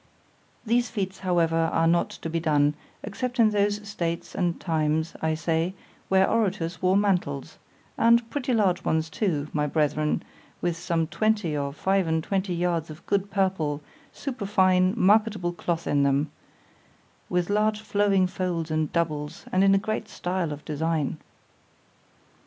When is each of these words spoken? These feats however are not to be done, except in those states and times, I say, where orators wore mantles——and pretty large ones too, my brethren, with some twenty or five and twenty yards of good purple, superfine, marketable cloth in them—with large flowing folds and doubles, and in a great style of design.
These 0.65 0.89
feats 0.89 1.19
however 1.19 1.55
are 1.71 1.85
not 1.85 2.09
to 2.09 2.27
be 2.31 2.39
done, 2.39 2.73
except 3.03 3.39
in 3.39 3.51
those 3.51 3.87
states 3.87 4.33
and 4.33 4.59
times, 4.59 5.15
I 5.21 5.35
say, 5.35 5.75
where 6.09 6.27
orators 6.27 6.81
wore 6.81 6.97
mantles——and 6.97 8.27
pretty 8.31 8.51
large 8.51 8.83
ones 8.83 9.11
too, 9.11 9.47
my 9.53 9.67
brethren, 9.67 10.23
with 10.59 10.75
some 10.75 11.05
twenty 11.05 11.55
or 11.55 11.71
five 11.71 12.07
and 12.07 12.23
twenty 12.23 12.55
yards 12.55 12.89
of 12.89 13.05
good 13.05 13.29
purple, 13.29 13.79
superfine, 14.11 14.95
marketable 14.97 15.53
cloth 15.53 15.85
in 15.85 16.01
them—with 16.01 17.51
large 17.51 17.81
flowing 17.81 18.25
folds 18.25 18.71
and 18.71 18.91
doubles, 18.91 19.45
and 19.51 19.63
in 19.63 19.75
a 19.75 19.77
great 19.77 20.09
style 20.09 20.51
of 20.51 20.65
design. 20.65 21.19